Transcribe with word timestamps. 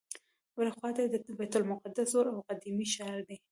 بلې 0.55 0.71
خواته 0.77 0.99
یې 1.03 1.09
د 1.13 1.15
بیت 1.39 1.53
المقدس 1.57 2.07
زوړ 2.13 2.25
او 2.33 2.39
قدیمي 2.49 2.87
ښار 2.93 3.19
دی. 3.27 3.37